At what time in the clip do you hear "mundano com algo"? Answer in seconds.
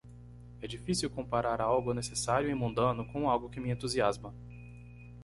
2.55-3.51